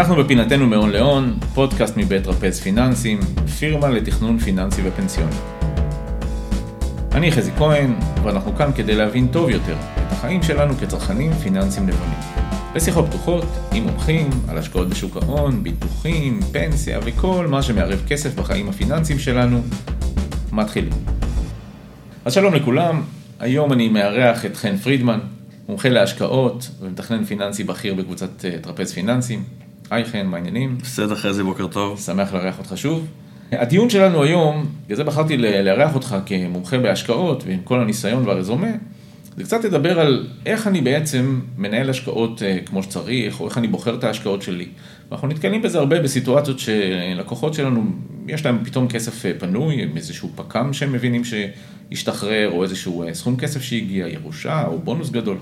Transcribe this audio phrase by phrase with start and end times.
[0.00, 3.20] אנחנו בפינתנו מהון להון, פודקאסט מבית רפז פיננסים,
[3.58, 5.34] פירמה לתכנון פיננסי ופנסיוני.
[7.12, 12.18] אני חזי כהן, ואנחנו כאן כדי להבין טוב יותר את החיים שלנו כצרכנים פיננסיים נבונים.
[12.74, 18.68] בשיחות פתוחות, עם מומחים, על השקעות בשוק ההון, ביטוחים, פנסיה וכל מה שמערב כסף בחיים
[18.68, 19.62] הפיננסיים שלנו,
[20.52, 20.92] מתחילים.
[22.24, 23.02] אז שלום לכולם,
[23.40, 25.18] היום אני מארח את חן פרידמן,
[25.68, 29.69] מומחה להשקעות ומתכנן פיננסי בכיר בקבוצת אה, טרפז פיננסים.
[29.90, 30.78] היי חן, מה העניינים?
[30.78, 32.00] בסדר, חזי, בוקר טוב.
[32.00, 33.06] שמח לארח אותך שוב.
[33.52, 38.70] הדיון שלנו היום, בגלל זה בחרתי לארח אותך כמומחה בהשקעות ועם כל הניסיון והרזומה,
[39.36, 43.66] זה קצת לדבר על איך אני בעצם מנהל השקעות אה, כמו שצריך, או איך אני
[43.68, 44.66] בוחר את ההשקעות שלי.
[45.08, 47.84] ואנחנו נתקלים בזה הרבה בסיטואציות שלקוחות שלנו,
[48.28, 53.36] יש להם פתאום כסף אה, פנוי, איזשהו פק"ם שהם מבינים שהשתחרר, או איזשהו אה, סכום
[53.36, 55.36] כסף שהגיע, ירושה, או בונוס גדול.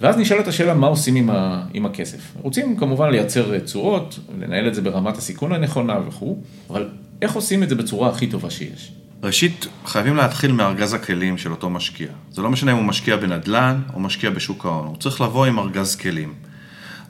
[0.00, 2.18] ואז נשאלת השאלה מה עושים עם, ה, עם הכסף.
[2.42, 6.88] רוצים כמובן לייצר תשואות, לנהל את זה ברמת הסיכון הנכונה וכו', אבל
[7.22, 8.92] איך עושים את זה בצורה הכי טובה שיש?
[9.22, 12.08] ראשית, חייבים להתחיל מארגז הכלים של אותו משקיע.
[12.30, 15.58] זה לא משנה אם הוא משקיע בנדל"ן או משקיע בשוק ההון, הוא צריך לבוא עם
[15.58, 16.34] ארגז כלים.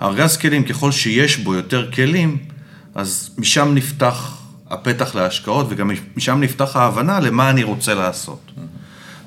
[0.02, 2.38] ארגז כלים, ככל שיש בו יותר כלים,
[2.94, 4.36] אז משם נפתח
[4.70, 8.52] הפתח להשקעות וגם משם נפתח ההבנה למה אני רוצה לעשות.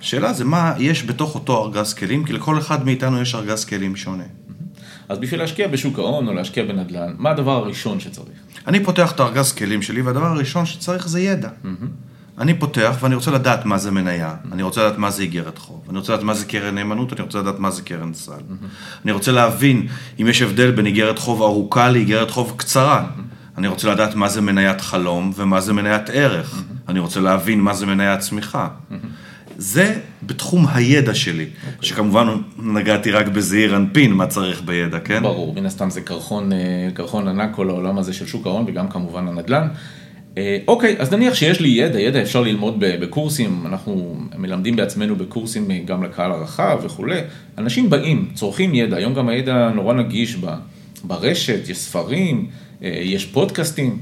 [0.03, 3.95] השאלה זה מה יש בתוך אותו ארגז כלים, כי לכל אחד מאיתנו יש ארגז כלים
[3.95, 4.23] שונה.
[5.09, 8.37] אז בשביל להשקיע בשוק ההון או להשקיע בנדל"ן, מה הדבר הראשון שצריך?
[8.67, 11.49] אני פותח את הארגז כלים שלי, והדבר הראשון שצריך זה ידע.
[12.37, 15.85] אני פותח ואני רוצה לדעת מה זה מניה, אני רוצה לדעת מה זה איגרת חוב,
[15.89, 18.31] אני רוצה לדעת מה זה קרן נאמנות, אני רוצה לדעת מה זה קרן סל.
[19.03, 19.87] אני רוצה להבין
[20.21, 23.05] אם יש הבדל בין איגרת חוב ארוכה לאיגרת חוב קצרה.
[23.57, 26.63] אני רוצה לדעת מה זה מניית חלום ומה זה מניית ערך.
[26.89, 28.67] אני רוצה להבין מה זה מניית צמיחה.
[29.57, 31.85] זה בתחום הידע שלי, okay.
[31.85, 35.23] שכמובן נגעתי רק בזעיר אנפין, מה צריך בידע, כן?
[35.23, 36.57] ברור, מן הסתם זה קרחון, אה,
[36.93, 39.67] קרחון ענק כל העולם הזה של שוק ההון וגם כמובן הנדל"ן.
[40.37, 45.67] אה, אוקיי, אז נניח שיש לי ידע, ידע אפשר ללמוד בקורסים, אנחנו מלמדים בעצמנו בקורסים
[45.85, 47.19] גם לקהל הרחב וכולי.
[47.57, 50.37] אנשים באים, צורכים ידע, היום גם הידע נורא נגיש
[51.03, 52.47] ברשת, יש ספרים,
[52.83, 53.99] אה, יש פודקאסטים.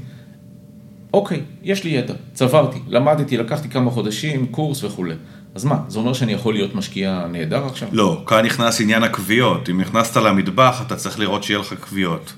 [1.14, 5.14] אוקיי, יש לי ידע, צברתי, למדתי, לקחתי כמה חודשים, קורס וכולי.
[5.54, 7.88] אז מה, זה אומר שאני יכול להיות משקיע נהדר עכשיו?
[7.92, 9.68] לא, כאן נכנס עניין הקביעות.
[9.70, 12.32] אם נכנסת למטבח, אתה צריך לראות שיהיה לך קביעות.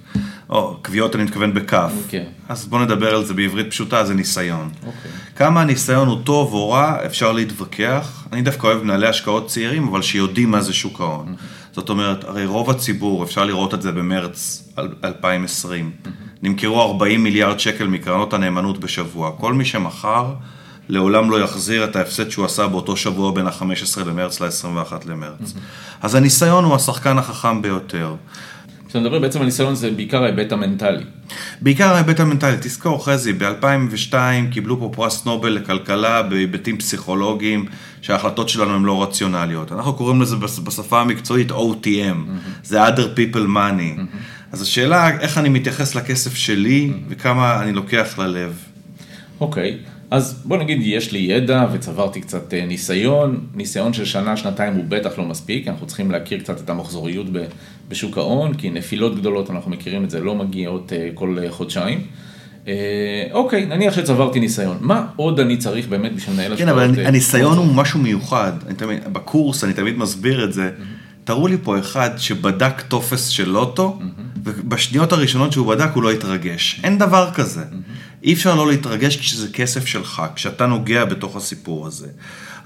[0.51, 1.91] או, קביעות אני מתכוון בכף.
[1.93, 2.05] Okay.
[2.05, 2.27] אוקיי.
[2.49, 4.71] אז בוא נדבר על זה בעברית פשוטה, זה ניסיון.
[4.73, 4.87] Okay.
[4.87, 5.11] אוקיי.
[5.37, 8.27] כמה הניסיון הוא טוב או רע, אפשר להתווכח.
[8.33, 11.35] אני דווקא אוהב מנהלי השקעות צעירים, אבל שיודעים מה זה שוק ההון.
[11.35, 11.75] Mm-hmm.
[11.75, 14.69] זאת אומרת, הרי רוב הציבור, אפשר לראות את זה במרץ
[15.05, 16.09] 2020, mm-hmm.
[16.43, 19.33] נמכרו 40 מיליארד שקל מקרנות הנאמנות בשבוע.
[19.39, 20.35] כל מי שמכר...
[20.89, 25.39] לעולם לא יחזיר את ההפסד שהוא עשה באותו שבוע בין ה-15 למרץ ל-21 למרץ.
[25.41, 25.59] Mm-hmm.
[26.03, 28.15] אז הניסיון הוא השחקן החכם ביותר.
[28.95, 31.05] כשאתה מדבר בעצם על ניסיון זה בעיקר ההיבט המנטלי.
[31.61, 34.15] בעיקר ההיבט המנטלי, תזכור חזי, ב-2002
[34.51, 37.67] קיבלו פה פרס נובל לכלכלה בהיבטים פסיכולוגיים
[38.03, 39.73] שההחלטות שלנו הן לא רציונליות.
[39.73, 42.65] אנחנו קוראים לזה בשפה המקצועית OTM, mm-hmm.
[42.65, 43.99] זה other people money.
[43.99, 44.53] Mm-hmm.
[44.53, 47.05] אז השאלה איך אני מתייחס לכסף שלי mm-hmm.
[47.09, 48.59] וכמה אני לוקח ללב.
[49.41, 49.79] אוקיי.
[49.87, 49.94] Okay.
[50.11, 54.85] אז בוא נגיד, יש לי ידע וצברתי קצת אה, ניסיון, ניסיון של שנה, שנתיים הוא
[54.89, 57.27] בטח לא מספיק, אנחנו צריכים להכיר קצת את המחזוריות
[57.89, 62.01] בשוק ההון, כי נפילות גדולות, אנחנו מכירים את זה, לא מגיעות אה, כל אה, חודשיים.
[63.33, 66.69] אוקיי, נניח שצברתי ניסיון, מה עוד אני צריך באמת בשביל לנהל השקעות?
[66.69, 68.53] כן, אבל הניסיון הוא משהו מיוחד,
[69.13, 70.71] בקורס אני תמיד מסביר את זה.
[71.25, 73.99] תראו לי פה אחד שבדק טופס של לוטו,
[74.45, 76.81] ובשניות הראשונות שהוא בדק הוא לא התרגש.
[76.85, 77.63] אין דבר כזה.
[78.25, 82.09] אי אפשר לא להתרגש כשזה כסף שלך, כשאתה נוגע בתוך הסיפור הזה.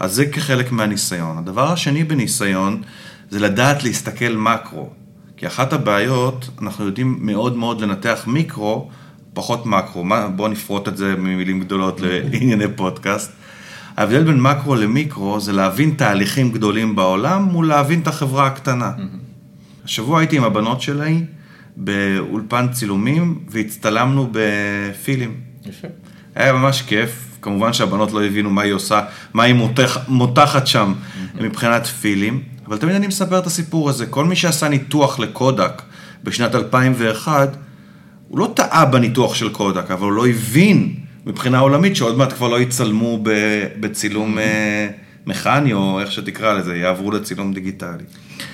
[0.01, 1.39] אז זה כחלק מהניסיון.
[1.39, 2.83] הדבר השני בניסיון
[3.31, 4.91] זה לדעת להסתכל מקרו.
[5.37, 8.91] כי אחת הבעיות, אנחנו יודעים מאוד מאוד לנתח מיקרו,
[9.35, 10.05] פחות מקרו.
[10.37, 13.33] בואו נפרוט את זה ממילים גדולות לענייני פודקאסט.
[13.97, 18.93] ההבדל בין מקרו למיקרו זה להבין תהליכים גדולים בעולם מול להבין את החברה הקטנה.
[19.85, 21.25] השבוע הייתי עם הבנות שלי
[21.77, 25.48] באולפן צילומים והצטלמנו בפילים.
[25.69, 25.89] יפה.
[26.35, 29.01] היה ממש כיף, כמובן שהבנות לא הבינו מה היא עושה,
[29.35, 30.95] מה היא מותח, מותחת שם
[31.41, 34.07] מבחינת פילים, אבל תמיד אני מספר את הסיפור הזה.
[34.07, 35.83] כל מי שעשה ניתוח לקודק
[36.25, 37.57] בשנת 2001,
[38.29, 40.95] הוא לא טעה בניתוח של קודק, אבל הוא לא הבין
[41.27, 43.19] מבחינה עולמית, שעוד מעט כבר לא יצלמו
[43.81, 44.89] בצילום אה,
[45.27, 48.05] מכני, או איך שתקרא לזה, יעברו לצילום דיגיטלי.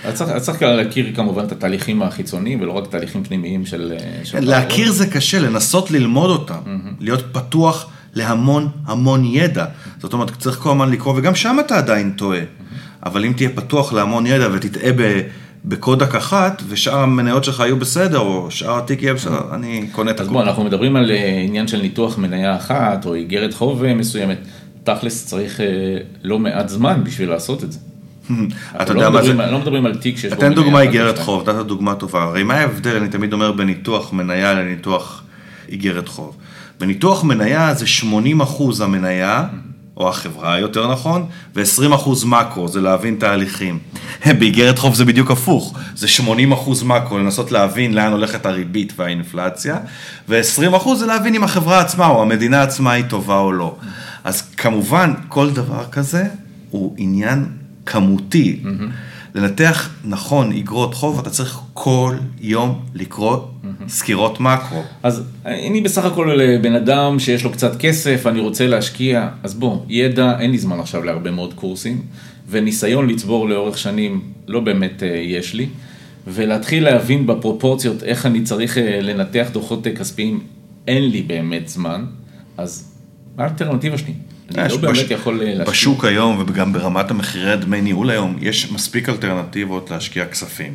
[0.05, 3.93] אז צריך, צריך להכיר כמובן את התהליכים החיצוניים, ולא רק תהליכים פנימיים של...
[4.01, 6.89] אה, של להכיר זה קשה, לנסות ללמוד אותם, mm-hmm.
[7.01, 9.65] להיות פתוח להמון המון ידע.
[9.99, 12.39] זאת אומרת, צריך כל הזמן לקרוא, וגם שם אתה עדיין טועה.
[12.39, 13.07] Mm-hmm.
[13.07, 14.91] אבל אם תהיה פתוח להמון ידע ותטעה
[15.65, 20.21] בקודק אחת, ושאר המניות שלך היו בסדר, או שאר התיק יהיה בסדר, אני קונה את
[20.21, 20.35] אז הכל.
[20.35, 24.39] בוא, אנחנו מדברים על אה, עניין של ניתוח מניה אחת, או איגרת חוב אה, מסוימת.
[24.85, 25.61] תכלס צריך
[26.23, 27.79] לא מעט זמן בשביל לעשות את זה.
[28.27, 28.37] אתה
[28.81, 29.33] אנחנו יודע לא מה זה?
[29.35, 32.23] לא מדברים על תיק שיש בו תן דוגמה איגרת חוב, נתת דוגמה טובה.
[32.23, 35.23] הרי מה ההבדל, אני תמיד אומר, בין ניתוח מניה לניתוח
[35.69, 36.37] איגרת חוב.
[36.81, 39.45] בניתוח מניה זה 80 אחוז המניה,
[39.97, 43.79] או החברה יותר נכון, ו-20 אחוז מקרו, זה להבין תהליכים.
[44.39, 49.79] באיגרת חוב זה בדיוק הפוך, זה 80 אחוז מקרו, לנסות להבין לאן הולכת הריבית והאינפלציה,
[50.29, 53.77] ו-20 אחוז זה להבין אם החברה עצמה או המדינה עצמה היא טובה או לא.
[54.25, 56.25] אז כמובן, כל דבר כזה
[56.71, 57.47] הוא עניין
[57.87, 58.61] כמותי.
[59.35, 63.39] לנתח נכון איגרות חוב, אתה צריך כל יום לקרוא
[63.89, 64.83] סקירות מקרו.
[65.03, 69.79] אז אני בסך הכל בן אדם שיש לו קצת כסף, אני רוצה להשקיע, אז בוא,
[69.89, 72.03] ידע, אין לי זמן עכשיו להרבה מאוד קורסים,
[72.51, 75.69] וניסיון לצבור לאורך שנים לא באמת אה, יש לי,
[76.27, 80.41] ולהתחיל להבין בפרופורציות איך אני צריך אה, לנתח דוחות אה, כספיים,
[80.89, 82.05] אין לי באמת זמן,
[82.57, 82.95] אז
[83.37, 84.13] מה האלטרנטיבה שלי?
[84.59, 85.65] אני לא באמת יכול אה, להשקיע.
[85.65, 90.75] בשוק היום וגם ברמת המחירי דמי ניהול היום, יש מספיק אלטרנטיבות להשקיע כספים.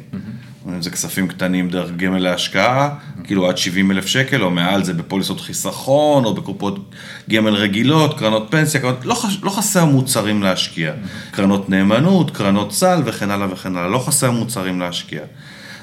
[0.68, 2.89] אם זה כספים קטנים דרך גמל להשקעה,
[3.24, 6.95] כאילו עד 70 אלף שקל, או מעל זה בפוליסות חיסכון, או בקופות
[7.30, 10.94] גמל רגילות, קרנות פנסיה, קרנות, לא, חש, לא חסר מוצרים להשקיע.
[11.31, 15.21] קרנות נאמנות, קרנות סל וכן הלאה וכן הלאה, לא חסר מוצרים להשקיע.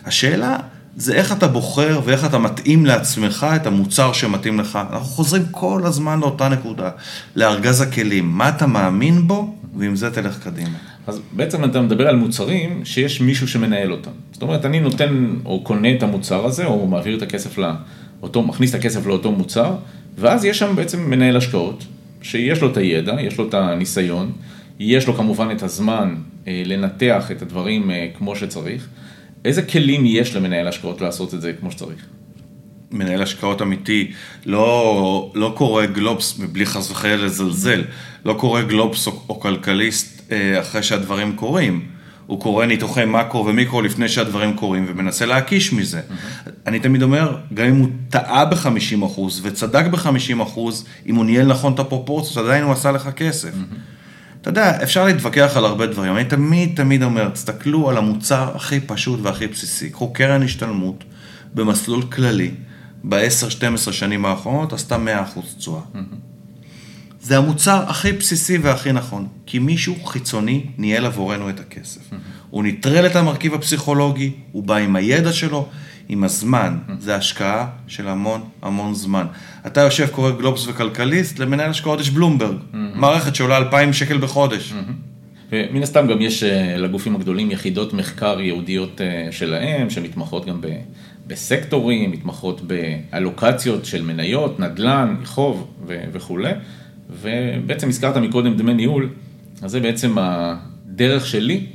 [0.04, 0.56] השאלה
[0.96, 4.78] זה איך אתה בוחר ואיך אתה מתאים לעצמך את המוצר שמתאים לך.
[4.90, 6.90] אנחנו חוזרים כל הזמן לאותה נקודה,
[7.37, 10.78] לארגז הכלים, מה אתה מאמין בו, ועם זה תלך קדימה.
[11.06, 14.10] אז בעצם אתה מדבר על מוצרים שיש מישהו שמנהל אותם.
[14.32, 18.70] זאת אומרת, אני נותן או קונה את המוצר הזה, או מעביר את הכסף לאותו, מכניס
[18.70, 19.76] את הכסף לאותו מוצר,
[20.19, 21.84] ואז יש שם בעצם מנהל השקעות,
[22.22, 24.32] שיש לו את הידע, יש לו את הניסיון,
[24.78, 26.14] יש לו כמובן את הזמן
[26.48, 28.88] אה, לנתח את הדברים אה, כמו שצריך.
[29.46, 32.06] איזה כלים יש למנהל השקעות לעשות את זה כמו שצריך?
[32.90, 34.12] מנהל השקעות אמיתי
[34.46, 37.84] לא, לא קורא גלובס, מבלי חס וחלילה לזלזל,
[38.25, 41.82] לא קורא גלובס או, או כלכליסט אה, אחרי שהדברים קורים.
[42.26, 46.00] הוא קורא ניתוחי מקרו ומיקרו לפני שהדברים קורים ומנסה להקיש מזה.
[46.66, 50.58] אני תמיד אומר, גם אם הוא טעה ב-50% וצדק ב-50%,
[51.06, 53.50] אם הוא ניהל נכון את הפרופורציות, עדיין הוא עשה לך כסף.
[54.46, 58.81] אתה יודע, אפשר להתווכח על הרבה דברים, אני תמיד תמיד אומר, תסתכלו על המוצר הכי
[58.81, 59.90] פשוט והכי בסיסי.
[59.90, 61.04] קחו קרן השתלמות
[61.54, 62.50] במסלול כללי,
[63.04, 64.96] ב-10-12 שנים האחרונות עשתה
[65.37, 65.81] 100% תשואה.
[67.22, 72.00] זה המוצר הכי בסיסי והכי נכון, כי מישהו חיצוני ניהל עבורנו את הכסף.
[72.50, 75.69] הוא נטרל את המרכיב הפסיכולוגי, הוא בא עם הידע שלו,
[76.08, 76.76] עם הזמן.
[76.99, 79.26] זה השקעה של המון המון זמן.
[79.67, 84.73] אתה יושב, קורא גלובס וכלכליסט, למנהל השקעות יש בלומברג, מערכת שעולה 2,000 שקל בחודש.
[85.53, 90.67] ומן הסתם גם יש אה, לגופים הגדולים יחידות מחקר ייעודיות אה, שלהם, שמתמחות גם ב-
[91.26, 96.50] בסקטורים, מתמחות באלוקציות של מניות, נדל"ן, חוב ו- וכולי.
[97.23, 99.08] ובעצם הזכרת מקודם דמי ניהול,
[99.62, 101.67] אז זה בעצם הדרך שלי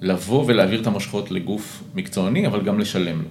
[0.00, 3.28] לבוא ולהעביר את המושכות לגוף מקצועני, אבל גם לשלם לו.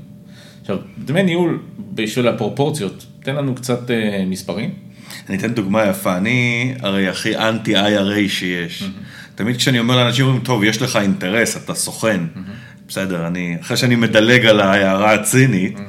[0.69, 1.59] עכשיו, דמי ניהול,
[1.93, 4.69] בשביל הפרופורציות, תן לנו קצת אה, מספרים.
[5.29, 8.83] אני אתן דוגמה יפה, אני הרי הכי אנטי IRA שיש.
[9.35, 12.19] תמיד כשאני אומר לאנשים, אומרים, טוב, יש לך אינטרס, אתה סוכן.
[12.87, 15.79] בסדר, אני, אחרי שאני מדלג על ההערה הצינית,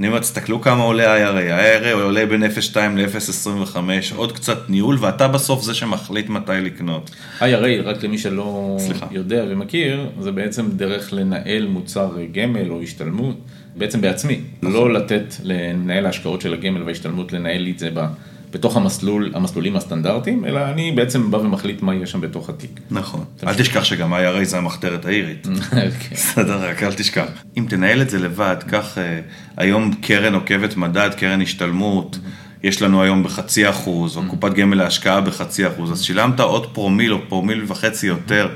[0.00, 1.52] אני אומר, תסתכלו כמה עולה IRA.
[1.52, 3.76] ה-IRA עולה בין 0.2 ל-0.25,
[4.14, 7.10] עוד קצת ניהול, ואתה בסוף זה שמחליט מתי לקנות.
[7.40, 9.06] IRA, רק למי שלא סליחה.
[9.10, 13.36] יודע ומכיר, זה בעצם דרך לנהל מוצר גמל או השתלמות,
[13.76, 14.72] בעצם בעצמי, נכון.
[14.72, 18.06] לא לתת למנהל ההשקעות של הגמל וההשתלמות לנהל לי את זה ב-
[18.52, 22.80] בתוך המסלול, המסלולים הסטנדרטיים, אלא אני בעצם בא ומחליט מה יהיה שם בתוך התיק.
[22.90, 23.24] נכון.
[23.46, 25.46] אל תשכח שגם IRA זה המחתרת האירית.
[25.70, 25.88] כן.
[26.12, 27.26] בסדר, רק אל תשכח.
[27.58, 29.20] אם תנהל את זה לבד, קח אה,
[29.56, 32.18] היום קרן עוקבת מדד, קרן השתלמות,
[32.62, 37.12] יש לנו היום בחצי אחוז, או קופת גמל להשקעה בחצי אחוז, אז שילמת עוד פרומיל
[37.12, 38.48] או פרומיל וחצי יותר,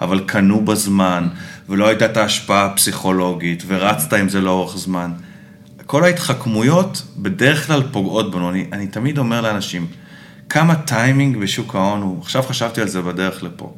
[0.00, 1.28] אבל קנו בזמן,
[1.68, 5.12] ולא הייתה את ההשפעה הפסיכולוגית, ורצת עם זה לאורך זמן.
[5.86, 8.50] כל ההתחכמויות בדרך כלל פוגעות בנו.
[8.50, 9.86] אני, אני תמיד אומר לאנשים,
[10.48, 13.74] כמה טיימינג בשוק ההון הוא, עכשיו חשבתי על זה בדרך לפה.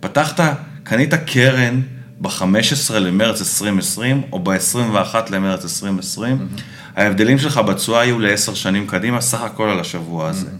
[0.00, 0.40] פתחת,
[0.84, 1.80] קנית קרן
[2.20, 6.48] ב-15 למרץ 2020, או ב-21 למרץ 2020,
[6.96, 10.50] ההבדלים שלך בתשואה יהיו לעשר שנים קדימה, סך הכל על השבוע הזה.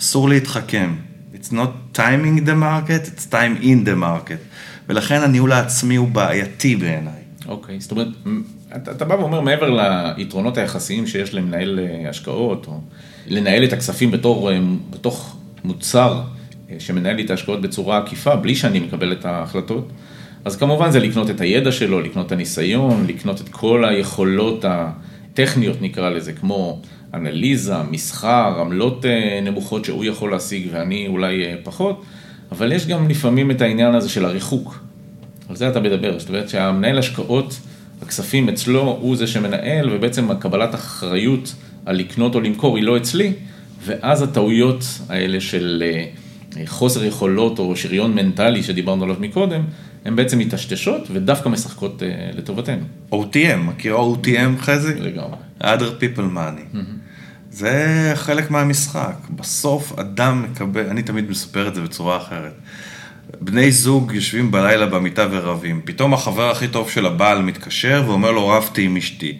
[0.00, 0.94] אסור להתחכם.
[1.34, 4.45] It's not timing the market, it's time in the market.
[4.88, 7.26] ולכן הניהול העצמי הוא בעייתי בעיניי.
[7.48, 8.08] אוקיי, זאת אומרת,
[8.76, 9.78] אתה, אתה בא ואומר מעבר
[10.16, 12.80] ליתרונות היחסיים שיש למנהל אה, השקעות, או
[13.26, 14.58] לנהל את הכספים בתור, אה,
[14.90, 16.22] בתוך מוצר
[16.70, 19.88] אה, שמנהל לי את ההשקעות בצורה עקיפה, בלי שאני מקבל את ההחלטות,
[20.44, 25.82] אז כמובן זה לקנות את הידע שלו, לקנות את הניסיון, לקנות את כל היכולות הטכניות
[25.82, 26.80] נקרא לזה, כמו
[27.14, 29.04] אנליזה, מסחר, עמלות
[29.42, 32.04] נמוכות שהוא יכול להשיג ואני אולי פחות,
[32.52, 34.78] אבל יש גם לפעמים את העניין הזה של הריחוק.
[35.48, 37.60] על זה אתה מדבר, זאת אומרת שהמנהל השקעות,
[38.02, 41.54] הכספים אצלו הוא זה שמנהל ובעצם הקבלת אחריות
[41.86, 43.32] על לקנות או למכור היא לא אצלי,
[43.84, 49.62] ואז הטעויות האלה של אה, חוסר יכולות או שריון מנטלי שדיברנו עליו מקודם,
[50.04, 52.02] הן בעצם מטשטשות ודווקא משחקות
[52.34, 52.82] לטובתנו.
[53.12, 54.94] OTM, מכיר OTM חזי?
[54.94, 55.36] לגמרי.
[55.60, 56.74] other people money.
[56.74, 57.05] Mm-hmm.
[57.56, 59.16] זה חלק מהמשחק.
[59.30, 62.52] בסוף אדם מקבל, אני תמיד מספר את זה בצורה אחרת.
[63.40, 65.80] בני זוג יושבים בלילה במיטה ורבים.
[65.84, 69.38] פתאום החבר הכי טוב של הבעל מתקשר ואומר לו, רבתי עם אשתי.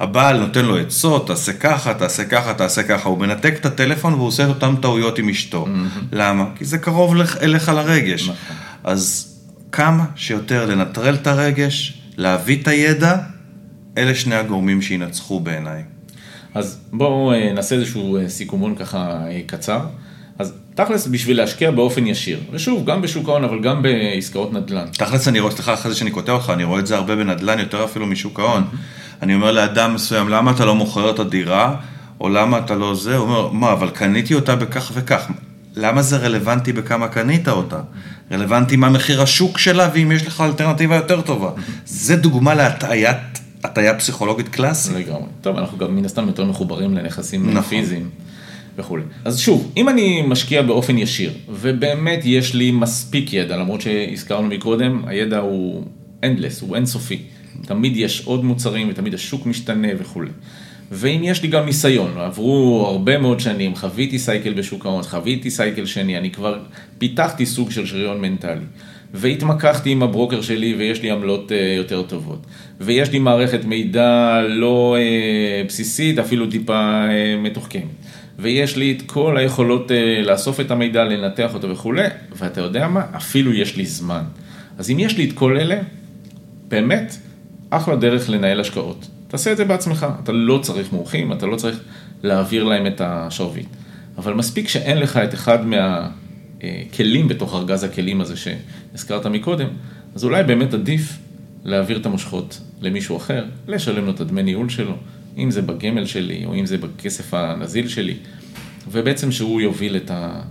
[0.00, 3.08] הבעל נותן לו עצות, תעשה ככה, תעשה ככה, תעשה ככה.
[3.08, 5.66] הוא מנתק את הטלפון והוא עושה את אותן טעויות עם אשתו.
[6.12, 6.44] למה?
[6.56, 8.22] כי זה קרוב אליך לרגש.
[8.22, 8.56] נכון.
[8.84, 9.34] אז
[9.72, 13.16] כמה שיותר לנטרל את הרגש, להביא את הידע,
[13.98, 15.95] אלה שני הגורמים שינצחו בעיניי.
[16.56, 19.80] אז בואו אה, נעשה איזשהו אה, סיכומון ככה אה, קצר.
[20.38, 24.86] אז תכלס בשביל להשקיע באופן ישיר, ושוב, גם בשוק ההון אבל גם בעסקאות נדל"ן.
[24.92, 27.58] תכלס אני רואה, סליחה אחרי זה שאני קוטע אותך, אני רואה את זה הרבה בנדל"ן,
[27.58, 28.64] יותר אפילו משוק ההון.
[29.22, 31.76] אני אומר לאדם מסוים, למה אתה לא מוכר את הדירה,
[32.20, 35.30] או למה אתה לא זה, הוא אומר, מה, אבל קניתי אותה בכך וכך.
[35.76, 37.80] למה זה רלוונטי בכמה קנית אותה?
[38.32, 41.50] רלוונטי מה מחיר השוק שלה, ואם יש לך אלטרנטיבה יותר טובה.
[41.86, 44.96] זה דוגמה להטעיית, הטעיה פסיכולוגית קלאסית.
[44.96, 45.28] לגמרי.
[45.40, 47.62] טוב, אנחנו גם מן הסתם יותר מחוברים לנכסים נכון.
[47.62, 48.10] פיזיים
[48.76, 49.02] וכולי.
[49.24, 55.02] אז שוב, אם אני משקיע באופן ישיר, ובאמת יש לי מספיק ידע, למרות שהזכרנו מקודם,
[55.06, 55.84] הידע הוא
[56.22, 57.18] endless, הוא אינסופי.
[57.66, 60.30] תמיד יש עוד מוצרים ותמיד השוק משתנה וכולי.
[60.92, 65.86] ואם יש לי גם ניסיון, עברו הרבה מאוד שנים, חוויתי סייקל בשוק ההון, חוויתי סייקל
[65.86, 66.58] שני, אני כבר
[66.98, 68.64] פיתחתי סוג של שריון מנטלי.
[69.14, 72.46] והתמקחתי עם הברוקר שלי ויש לי עמלות אה, יותר טובות.
[72.80, 77.82] ויש לי מערכת מידע לא אה, בסיסית, אפילו טיפה אה, מתוחכמת.
[78.38, 79.90] ויש לי את כל היכולות
[80.22, 83.02] לאסוף את המידע, לנתח אותו וכולי, ואתה יודע מה?
[83.16, 84.22] אפילו יש לי זמן.
[84.78, 85.78] אז אם יש לי את כל אלה,
[86.68, 87.16] באמת,
[87.70, 89.08] אחלה דרך לנהל השקעות.
[89.28, 91.80] תעשה את זה בעצמך, אתה לא צריך מומחים, אתה לא צריך
[92.22, 93.66] להעביר להם את השרביט.
[94.18, 95.58] אבל מספיק שאין לך את אחד
[96.62, 99.68] מהכלים בתוך ארגז הכלים הזה שהזכרת מקודם,
[100.14, 101.18] אז אולי באמת עדיף
[101.64, 104.96] להעביר את המושכות למישהו אחר, לשלם לו את הדמי ניהול שלו,
[105.36, 108.16] אם זה בגמל שלי או אם זה בכסף הנזיל שלי,
[108.90, 110.42] ובעצם שהוא יוביל את, ה...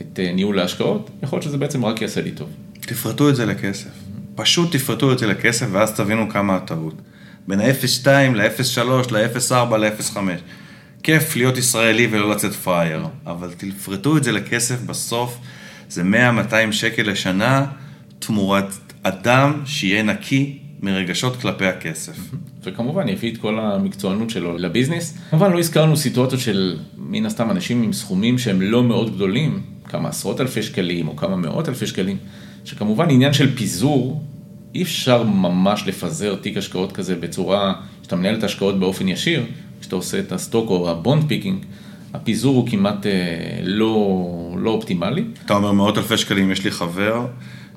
[0.00, 2.48] את ניהול ההשקעות, יכול להיות שזה בעצם רק יעשה לי טוב.
[2.80, 3.90] תפרטו את זה לכסף.
[4.34, 6.94] פשוט תפרטו את זה לכסף ואז תבינו כמה הטעות.
[7.48, 8.80] בין ה-0.2 ל-0.3
[9.12, 10.16] ל-0.4 ל-0.5.
[11.02, 15.38] כיף להיות ישראלי ולא לצאת פראייר, אבל תפרטו את זה לכסף בסוף,
[15.88, 17.66] זה 100-200 שקל לשנה
[18.18, 22.16] תמורת אדם שיהיה נקי מרגשות כלפי הכסף.
[22.64, 25.18] וכמובן יביא את כל המקצוענות שלו לביזנס.
[25.30, 30.08] כמובן לא הזכרנו סיטואציות של מן הסתם אנשים עם סכומים שהם לא מאוד גדולים, כמה
[30.08, 32.16] עשרות אלפי שקלים או כמה מאות אלפי שקלים,
[32.64, 34.22] שכמובן עניין של פיזור
[34.74, 39.42] אי אפשר ממש לפזר תיק השקעות כזה בצורה שאתה מנהל את ההשקעות באופן ישיר,
[39.80, 41.64] כשאתה עושה את ה stock או ה bond picking,
[42.14, 43.12] הפיזור הוא כמעט אה,
[43.62, 45.24] לא, לא אופטימלי.
[45.44, 47.26] אתה אומר מאות אלפי שקלים, יש לי חבר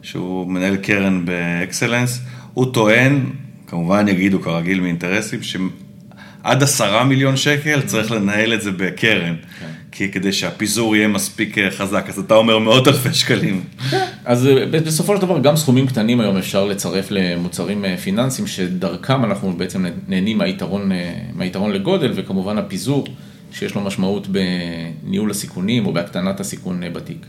[0.01, 2.19] שהוא מנהל קרן באקסלנס,
[2.53, 3.25] הוא טוען,
[3.67, 9.35] כמובן יגידו כרגיל מאינטרסים, שעד עשרה מיליון שקל צריך לנהל את זה בקרן.
[9.59, 9.65] כן.
[9.91, 13.63] כי כדי שהפיזור יהיה מספיק אה, חזק, אז אתה אומר מאות אלפי שקלים.
[14.25, 19.25] אז אה, בסופו של דבר גם סכומים קטנים היום אפשר לצרף למוצרים אה, פיננסיים שדרכם
[19.25, 20.91] אנחנו בעצם נהנים מהיתרון,
[21.33, 23.07] מהיתרון לגודל וכמובן הפיזור
[23.51, 27.25] שיש לו משמעות בניהול הסיכונים או בהקטנת הסיכון בתיק.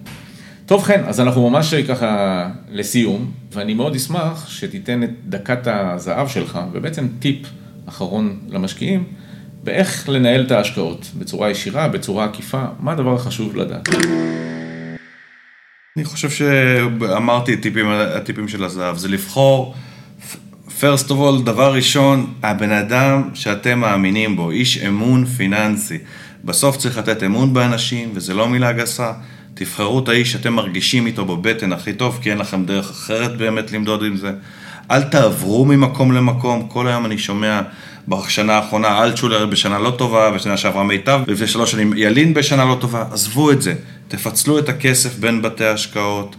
[0.66, 6.60] טוב כן, אז אנחנו ממש ככה לסיום, ואני מאוד אשמח שתיתן את דקת הזהב שלך,
[6.72, 7.46] ובעצם טיפ
[7.86, 9.04] אחרון למשקיעים.
[9.64, 13.88] באיך לנהל את ההשקעות, בצורה ישירה, בצורה עקיפה, מה הדבר החשוב לדעת?
[15.96, 19.74] אני חושב שאמרתי הטיפים, הטיפים של הזהב, זה לבחור,
[20.80, 25.98] first of all, דבר ראשון, הבן אדם שאתם מאמינים בו, איש אמון פיננסי.
[26.44, 29.12] בסוף צריך לתת אמון באנשים, וזה לא מילה גסה.
[29.54, 33.72] תבחרו את האיש שאתם מרגישים איתו בבטן הכי טוב, כי אין לכם דרך אחרת באמת
[33.72, 34.32] למדוד עם זה.
[34.90, 37.60] אל תעברו ממקום למקום, כל היום אני שומע
[38.08, 42.76] בשנה האחרונה אלטשולר בשנה לא טובה, בשנה שעברה מיטב, ולפני שלוש שנים ילין בשנה לא
[42.80, 43.74] טובה, עזבו את זה,
[44.08, 46.36] תפצלו את הכסף בין בתי השקעות,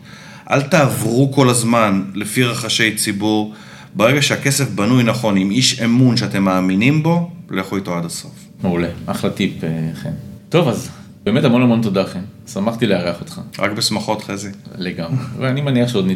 [0.52, 3.54] אל תעברו כל הזמן לפי רחשי ציבור,
[3.94, 8.32] ברגע שהכסף בנוי נכון, עם איש אמון שאתם מאמינים בו, לכו איתו עד הסוף.
[8.64, 10.10] מעולה, אחלה טיפ, אה, חן.
[10.50, 10.90] טוב, אז
[11.24, 13.42] באמת המון המון תודה חן, שמחתי לארח אותך.
[13.60, 14.50] רק בשמחות חזי.
[14.78, 16.08] לגמרי, ואני מניח שעוד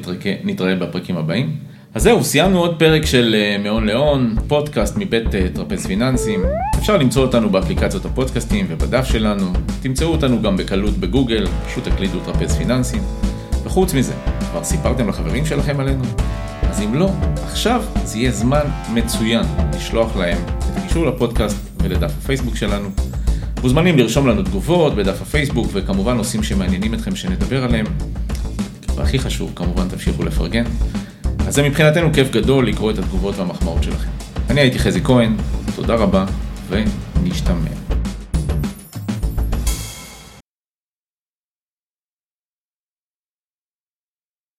[0.44, 1.56] נתראה בפרקים הבאים.
[1.94, 6.44] אז זהו, סיימנו עוד פרק של אה, מהון להון, פודקאסט מבית אה, טרפז פיננסים.
[6.80, 9.54] אפשר למצוא אותנו באפליקציות הפודקאסטים ובדף שלנו.
[9.82, 13.02] תמצאו אותנו גם בקלות בגוגל, פשוט תקלידו טרפז פיננסים.
[13.64, 14.14] וחוץ מזה,
[14.52, 16.04] כבר סיפרתם לחברים שלכם עלינו?
[16.62, 17.10] אז אם לא,
[17.44, 22.90] עכשיו זה יהיה זמן מצוין לשלוח להם את הקישור לפודקאסט ולדף הפייסבוק שלנו.
[23.62, 27.86] מוזמנים לרשום לנו תגובות בדף הפייסבוק, וכמובן נושאים שמעניינים אתכם שנדבר עליהם.
[28.96, 30.64] והכי חשוב, כמובן תמשיכו לפרגן.
[31.50, 34.10] אז זה מבחינתנו כיף גדול לקרוא את התגובות והמחמאות שלכם.
[34.50, 35.36] אני הייתי חזי כהן,
[35.76, 36.26] תודה רבה,
[36.70, 37.89] ונשתמע.